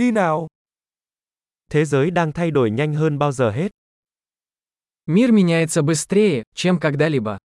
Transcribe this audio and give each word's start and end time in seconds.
đi 0.00 0.11
nào. 0.11 0.47
Thế 1.71 1.85
giới 1.85 2.11
đang 2.11 2.31
thay 2.31 2.51
đổi 2.51 2.71
nhanh 2.71 2.93
hơn 2.93 3.19
bao 3.19 3.31
giờ 3.31 3.51
hết. 3.51 3.71
Мир 5.05 5.31
меняется 5.31 5.81
быстрее, 5.81 6.43
чем 6.55 6.79
когда-либо. 6.79 7.37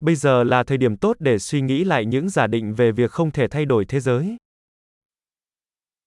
Bây 0.00 0.14
giờ 0.14 0.44
là 0.44 0.64
thời 0.64 0.78
điểm 0.78 0.96
tốt 0.96 1.16
để 1.18 1.38
suy 1.38 1.60
nghĩ 1.60 1.84
lại 1.84 2.04
những 2.04 2.28
giả 2.28 2.46
định 2.46 2.74
về 2.74 2.92
việc 2.92 3.10
không 3.10 3.30
thể 3.30 3.48
thay 3.48 3.64
đổi 3.64 3.84
thế 3.84 4.00
giới. 4.00 4.36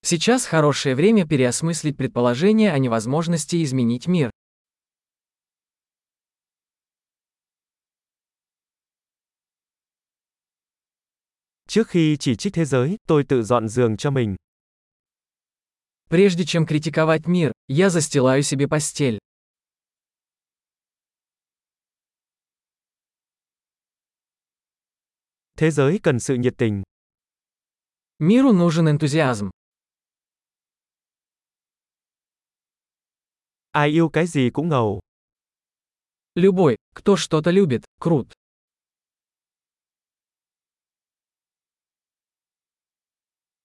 Сейчас 0.04 0.46
хорошее 0.46 0.96
время 0.96 1.26
переосмыслить 1.26 1.98
предположение 1.98 2.72
о 2.72 2.80
невозможности 2.80 3.64
изменить 3.64 4.08
мир. 4.08 4.30
Trước 11.69 11.89
khi 11.89 12.17
chỉ 12.21 12.37
trích 12.37 12.55
thế 12.55 12.65
giới, 12.65 12.97
tôi 13.09 13.25
tự 13.29 13.43
dọn 13.43 13.69
giường 13.69 13.97
cho 13.97 14.11
mình. 14.11 14.37
Прежде 16.09 16.45
чем 16.45 16.67
критиковать 16.67 17.27
мир, 17.27 17.53
я 17.69 17.91
застилаю 17.91 18.43
себе 18.43 18.69
постель. 18.69 19.19
Thế 25.57 25.71
giới 25.71 25.99
cần 26.03 26.21
sự 26.21 26.35
nhiệt 26.35 26.55
tình. 26.59 26.83
Миру 28.19 28.53
нужен 28.53 28.87
энтузиазм. 28.87 29.51
Ai 33.73 33.89
yêu 33.89 34.09
cái 34.09 34.27
gì 34.27 34.51
cũng 34.51 34.69
ngầu. 34.69 35.01
Любой, 36.35 36.77
кто 36.95 37.17
что-то 37.17 37.51
любит, 37.51 37.85
крут. 38.01 38.33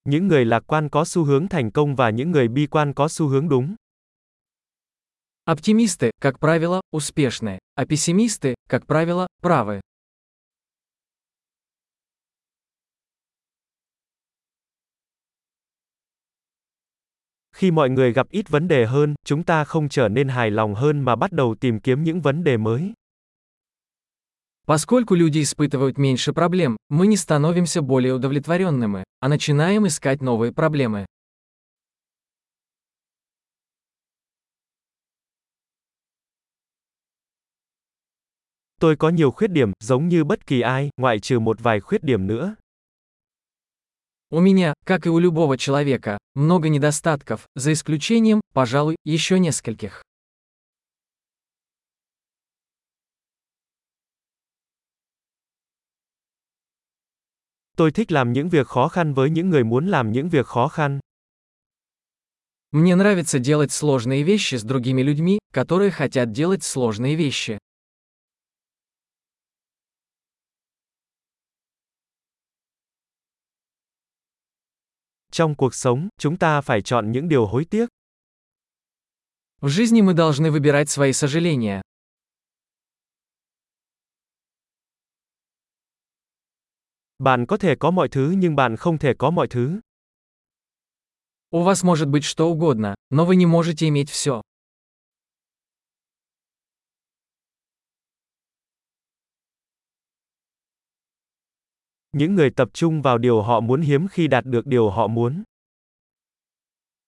Những 0.04 0.28
người 0.28 0.44
lạc 0.44 0.62
quan 0.66 0.88
có 0.88 1.04
xu 1.04 1.24
hướng 1.24 1.48
thành 1.48 1.70
công 1.70 1.96
và 1.96 2.10
những 2.10 2.30
người 2.30 2.48
bi 2.48 2.66
quan 2.66 2.92
có 2.92 3.08
xu 3.08 3.28
hướng 3.28 3.48
đúng. 3.48 3.74
Оптимисты, 5.44 6.10
как 6.20 6.38
правило, 6.38 6.80
успешны, 6.92 7.58
а 7.74 7.86
пессимисты, 7.86 8.54
как 8.68 8.86
правило, 8.86 9.26
правы. 9.42 9.80
Khi 17.52 17.70
mọi 17.70 17.90
người 17.90 18.12
gặp 18.12 18.26
ít 18.30 18.48
vấn 18.48 18.68
đề 18.68 18.86
hơn, 18.86 19.14
chúng 19.24 19.42
ta 19.42 19.64
không 19.64 19.88
trở 19.88 20.08
nên 20.08 20.28
hài 20.28 20.50
lòng 20.50 20.74
hơn 20.74 21.00
mà 21.00 21.16
bắt 21.16 21.32
đầu 21.32 21.54
tìm 21.60 21.80
kiếm 21.80 22.04
những 22.04 22.20
vấn 22.20 22.44
đề 22.44 22.56
mới. 22.56 22.92
Поскольку 24.65 25.13
люди 25.13 25.43
испытывают 25.43 25.99
меньше 25.99 26.33
проблем, 26.33 26.77
мы 26.89 27.05
не 27.05 27.17
становимся 27.17 27.81
более 27.81 28.13
удовлетворенными, 28.13 29.03
а 29.19 29.27
начинаем 29.27 29.85
искать 29.85 30.21
новые 30.21 30.51
проблемы. 30.51 31.05
Tôi 38.79 38.95
có 38.95 39.09
nhiều 39.09 39.31
khuyết 39.31 39.51
điểm, 39.51 39.71
giống 39.79 40.07
như 40.07 40.23
bất 40.23 40.47
kỳ 40.47 40.61
ai, 40.61 40.89
ngoại 40.97 41.19
trừ 41.19 41.39
một 41.39 41.59
vài 41.59 41.79
khuyết 41.79 42.03
điểm 42.03 42.27
nữa. 42.27 42.55
У 44.31 44.39
меня, 44.39 44.73
как 44.85 45.05
и 45.05 45.09
у 45.09 45.19
любого 45.19 45.57
человека, 45.57 46.17
много 46.33 46.67
недостатков, 46.69 47.47
за 47.55 47.73
исключением, 47.73 48.41
пожалуй, 48.53 48.95
еще 49.05 49.39
нескольких. 49.39 50.04
Tôi 57.75 57.91
thích 57.91 58.11
làm 58.11 58.33
những 58.33 58.49
việc 58.49 58.67
khó 58.67 58.87
khăn 58.87 59.13
với 59.13 59.29
những 59.29 59.49
người 59.49 59.63
muốn 59.63 59.87
làm 59.87 60.11
những 60.11 60.29
việc 60.29 60.45
khó 60.45 60.67
khăn. 60.67 60.99
Мне 62.71 62.95
нравится 62.95 63.39
делать 63.39 63.71
сложные 63.71 64.23
вещи 64.23 64.55
с 64.55 64.63
другими 64.63 65.01
людьми, 65.01 65.39
которые 65.53 65.91
хотят 65.91 66.31
делать 66.31 66.63
сложные 66.63 67.15
вещи. 67.15 67.57
Trong 75.31 75.55
cuộc 75.55 75.75
sống, 75.75 76.07
chúng 76.17 76.37
ta 76.37 76.61
phải 76.61 76.81
chọn 76.81 77.11
những 77.11 77.29
điều 77.29 77.45
hối 77.45 77.65
tiếc. 77.65 77.89
В 79.61 79.67
жизни 79.67 80.01
мы 80.01 80.13
должны 80.13 80.51
выбирать 80.51 80.89
свои 80.89 81.13
сожаления. 81.13 81.81
Bạn 87.18 87.46
có 87.46 87.56
thể 87.56 87.74
có 87.74 87.90
mọi 87.90 88.08
thứ 88.08 88.34
nhưng 88.38 88.56
bạn 88.56 88.76
không 88.76 88.98
thể 88.98 89.14
có 89.18 89.30
mọi 89.30 89.46
thứ. 89.48 89.80
У 91.50 91.62
вас 91.62 91.84
может 91.84 92.08
быть 92.08 92.24
что 92.24 92.46
угодно, 92.46 92.94
но 93.10 93.24
вы 93.24 93.36
не 93.36 93.46
можете 93.46 93.88
иметь 93.88 94.10
все. 94.10 94.40
Những 102.12 102.34
người 102.34 102.50
tập 102.50 102.68
trung 102.72 103.02
vào 103.02 103.18
điều 103.18 103.42
họ 103.42 103.60
muốn 103.60 103.80
hiếm 103.80 104.08
khi 104.08 104.26
đạt 104.26 104.44
được 104.44 104.66
điều 104.66 104.90
họ 104.90 105.06
muốn. 105.06 105.42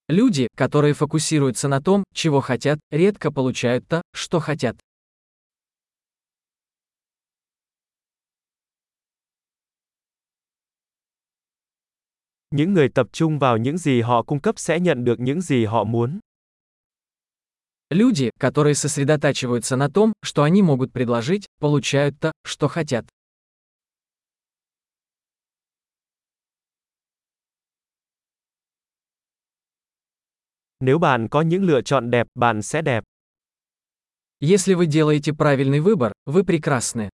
Люди, 0.08 0.46
которые 0.56 0.94
фокусируются 0.94 1.68
на 1.68 1.80
том, 1.80 2.04
чего 2.14 2.40
хотят, 2.40 2.78
редко 2.90 3.30
получают 3.30 3.88
то, 3.88 4.02
что 4.12 4.40
хотят. 4.40 4.76
Những 12.50 12.72
người 12.72 12.88
tập 12.88 13.06
trung 13.12 13.38
vào 13.38 13.56
những 13.56 13.78
gì 13.78 14.00
họ 14.00 14.22
cung 14.22 14.40
cấp 14.40 14.54
sẽ 14.58 14.80
nhận 14.80 15.04
được 15.04 15.20
những 15.20 15.40
gì 15.40 15.64
họ 15.64 15.84
muốn. 15.84 16.20
Люди, 17.90 18.30
которые 18.40 18.74
сосредотачиваются 18.74 19.76
на 19.76 19.88
том, 19.88 20.12
что 20.22 20.42
они 20.42 20.62
могут 20.62 20.92
предложить, 20.92 21.46
получают 21.60 22.14
то, 22.20 22.32
что 22.44 22.68
хотят. 22.68 23.04
Nếu 30.80 30.98
bạn 30.98 31.28
có 31.28 31.42
những 31.42 31.64
lựa 31.64 31.82
chọn 31.82 32.10
đẹp, 32.10 32.26
bạn 32.34 32.62
sẽ 32.62 32.82
đẹp. 32.82 33.04
Если 34.40 34.74
вы 34.74 34.86
делаете 34.86 35.32
правильный 35.32 35.80
выбор, 35.80 36.12
вы 36.26 36.44
прекрасны. 36.44 37.10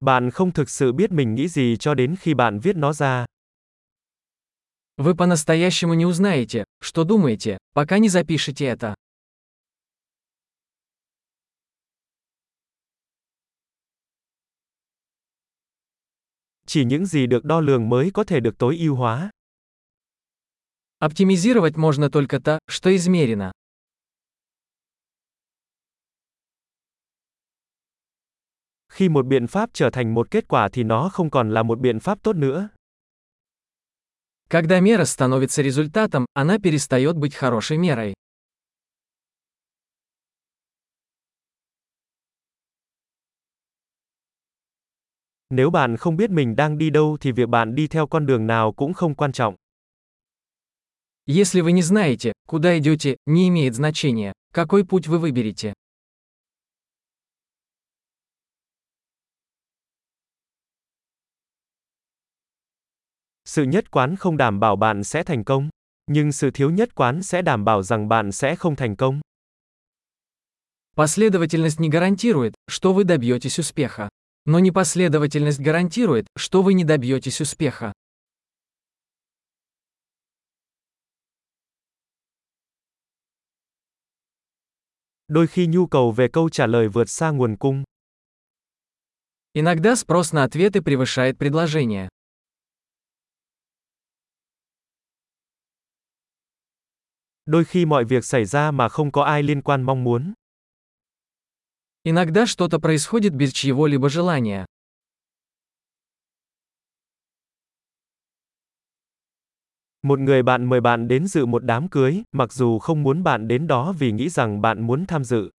Bạn 0.00 0.30
không 0.30 0.52
thực 0.52 0.70
sự 0.70 0.92
biết 0.92 1.12
mình 1.12 1.34
nghĩ 1.34 1.48
gì 1.48 1.76
cho 1.76 1.94
đến 1.94 2.16
khi 2.20 2.34
bạn 2.34 2.58
viết 2.60 2.76
nó 2.76 2.92
ra. 2.92 3.26
Вы 4.96 5.14
по-настоящему 5.14 5.94
не 5.94 6.06
узнаете, 6.06 6.64
что 6.80 7.04
думаете, 7.04 7.58
пока 7.74 7.98
не 7.98 8.08
запишете 8.08 8.66
это. 8.66 8.94
Chỉ 16.66 16.84
những 16.84 17.06
gì 17.06 17.26
được 17.26 17.44
đo 17.44 17.60
lường 17.60 17.88
mới 17.88 18.10
có 18.14 18.24
thể 18.24 18.40
được 18.40 18.58
tối 18.58 18.76
ưu 18.78 18.94
hóa. 18.94 19.30
Оптимизировать 20.98 21.76
можно 21.76 22.10
только 22.10 22.40
то, 22.40 22.58
что 22.68 22.90
измерено. 22.96 23.52
Khi 29.00 29.08
một 29.08 29.26
biện 29.26 29.46
pháp 29.46 29.70
trở 29.72 29.90
thành 29.90 30.14
một 30.14 30.30
kết 30.30 30.48
quả 30.48 30.68
thì 30.68 30.82
nó 30.82 31.08
không 31.08 31.30
còn 31.30 31.50
là 31.50 31.62
một 31.62 31.80
biện 31.80 32.00
pháp 32.00 32.18
tốt 32.22 32.36
nữa. 32.36 32.68
Когда 34.48 34.80
мера 34.80 35.04
становится 35.04 35.62
результатом, 35.62 36.26
она 36.34 36.58
перестает 36.58 37.16
быть 37.16 37.34
хорошей 37.34 37.78
мерой. 37.78 38.14
Nếu 45.50 45.70
bạn 45.70 45.96
không 45.96 46.16
biết 46.16 46.30
mình 46.30 46.56
đang 46.56 46.78
đi 46.78 46.90
đâu 46.90 47.16
thì 47.20 47.32
việc 47.32 47.48
bạn 47.48 47.74
đi 47.74 47.86
theo 47.86 48.06
con 48.06 48.26
đường 48.26 48.46
nào 48.46 48.72
cũng 48.72 48.94
không 48.94 49.14
quan 49.14 49.32
trọng. 49.32 49.54
Если 51.26 51.60
вы 51.60 51.72
не 51.72 51.82
знаете, 51.82 52.32
куда 52.46 52.78
идете, 52.78 53.16
не 53.26 53.48
имеет 53.48 53.74
значения, 53.74 54.32
какой 54.52 54.84
путь 54.84 55.08
вы 55.08 55.18
выберете. 55.18 55.72
Sự 63.50 63.62
nhất 63.64 63.90
quán 63.90 64.16
không 64.16 64.36
đảm 64.36 64.60
bảo 64.60 64.76
bạn 64.76 65.04
sẽ 65.04 65.22
thành 65.22 65.44
công, 65.44 65.68
nhưng 66.10 66.32
sự 66.32 66.50
thiếu 66.50 66.70
nhất 66.70 66.94
quán 66.94 67.22
sẽ 67.22 67.42
đảm 67.42 67.64
bảo 67.64 67.82
rằng 67.82 68.08
bạn 68.08 68.32
sẽ 68.32 68.56
không 68.56 68.76
thành 68.76 68.96
công. 68.96 69.20
Последовательность 70.96 71.78
не 71.78 71.90
гарантирует, 71.90 72.54
что 72.68 72.92
вы 72.92 73.04
добьетесь 73.04 73.58
успеха. 73.58 74.08
Но 74.46 74.60
непоследовательность 74.60 75.60
гарантирует, 75.60 76.26
что 76.38 76.62
вы 76.62 76.74
не 76.74 76.84
добьетесь 76.84 77.40
успеха. 77.40 77.92
Đôi 85.28 85.46
khi 85.46 85.66
nhu 85.66 85.86
cầu 85.86 86.12
về 86.12 86.28
câu 86.28 86.48
trả 86.48 86.66
lời 86.66 86.88
vượt 86.88 87.10
xa 87.10 87.30
nguồn 87.30 87.56
cung. 87.56 87.84
Иногда 89.54 89.96
спрос 89.96 90.32
на 90.32 90.44
ответы 90.44 90.82
превышает 90.82 91.38
предложение. 91.38 92.08
Đôi 97.50 97.64
khi 97.64 97.84
mọi 97.84 98.04
việc 98.04 98.24
xảy 98.24 98.44
ra 98.44 98.70
mà 98.70 98.88
không 98.88 99.12
có 99.12 99.22
ai 99.22 99.42
liên 99.42 99.62
quan 99.62 99.82
mong 99.82 100.04
muốn. 100.04 100.32
Иногда 102.04 102.46
что-то 102.46 102.78
происходит 102.78 103.34
без 103.34 103.52
чьего-либо 103.52 104.08
желания. 104.08 104.64
Một 110.02 110.18
người 110.18 110.42
bạn 110.42 110.64
mời 110.64 110.80
bạn 110.80 111.08
đến 111.08 111.26
dự 111.26 111.46
một 111.46 111.64
đám 111.64 111.88
cưới, 111.88 112.22
mặc 112.32 112.52
dù 112.52 112.78
không 112.78 113.02
muốn 113.02 113.22
bạn 113.22 113.48
đến 113.48 113.66
đó 113.66 113.92
vì 113.98 114.12
nghĩ 114.12 114.28
rằng 114.28 114.60
bạn 114.60 114.86
muốn 114.86 115.06
tham 115.06 115.24
dự. 115.24 115.50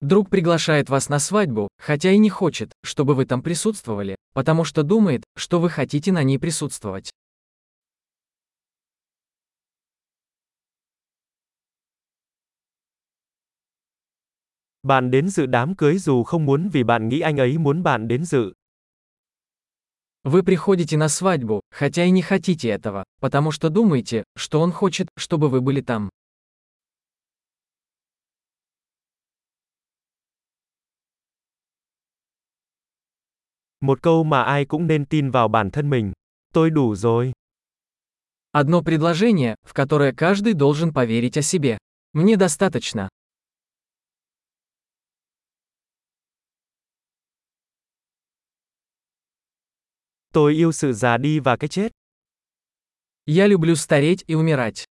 Друг 0.00 0.28
приглашает 0.30 0.90
вас 0.90 1.08
на 1.08 1.18
свадьбу, 1.18 1.68
хотя 1.78 2.10
и 2.12 2.18
не 2.18 2.28
хочет, 2.28 2.70
чтобы 2.84 3.14
вы 3.14 3.24
там 3.24 3.42
присутствовали, 3.42 4.16
потому 4.34 4.64
что 4.64 4.82
думает, 4.82 5.24
что 5.36 5.58
вы 5.58 5.70
хотите 5.70 6.12
на 6.12 6.22
ней 6.22 6.38
присутствовать. 6.38 7.10
Bạn 14.83 15.11
đến 15.11 15.29
dự 15.29 15.45
đám 15.45 15.75
cưới 15.75 15.97
dù 15.97 16.23
không 16.23 16.45
muốn 16.45 16.69
vì 16.69 16.83
bạn 16.83 17.09
nghĩ 17.09 17.19
anh 17.19 17.37
ấy 17.37 17.57
muốn 17.57 17.83
bạn 17.83 18.07
đến 18.07 18.25
dự. 18.25 18.53
Вы 20.23 20.43
приходите 20.43 20.97
на 20.97 21.07
свадьбу, 21.07 21.61
хотя 21.71 22.05
и 22.05 22.11
не 22.11 22.21
хотите 22.21 22.69
этого, 22.69 23.03
потому 23.19 23.51
что 23.51 23.69
думаете, 23.69 24.23
что 24.35 24.59
он 24.61 24.71
хочет, 24.71 25.07
чтобы 25.17 25.49
вы 25.49 25.61
были 25.61 25.81
там. 25.81 26.09
Một 33.81 34.01
câu 34.01 34.23
mà 34.23 34.43
ai 34.43 34.65
cũng 34.65 34.87
nên 34.87 35.05
tin 35.05 35.31
vào 35.31 35.47
bản 35.47 35.71
thân 35.71 35.89
mình. 35.89 36.11
Tôi 36.53 36.69
đủ 36.69 36.95
rồi. 36.95 37.33
Одно 38.51 38.81
предложение, 38.81 39.55
в 39.63 39.73
которое 39.73 40.13
каждый 40.13 40.53
должен 40.53 40.93
поверить 40.93 41.37
о 41.37 41.41
себе. 41.41 41.77
Мне 42.13 42.35
достаточно. 42.35 43.09
Tôi 50.32 50.52
yêu 50.54 50.72
sự 50.72 50.92
già 50.92 51.16
đi 51.16 51.38
và 51.38 51.56
cái 51.56 51.68
chết. 51.68 51.92
Я 53.26 53.46
люблю 53.46 53.74
стареть 53.74 54.24
и 54.26 54.34
умирать. 54.34 54.84